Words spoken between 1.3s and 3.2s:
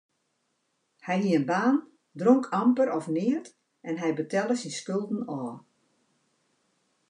in baan, dronk amper of